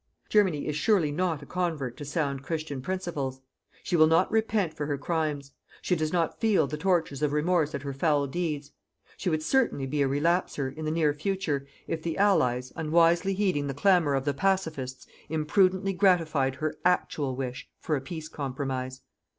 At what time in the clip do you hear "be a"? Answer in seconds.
9.85-10.07